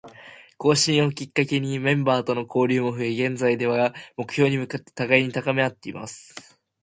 [0.57, 6.33] 更新をきっかけにメンバーとの交流も増え、現在では、目標に向かって互いに高めあっています。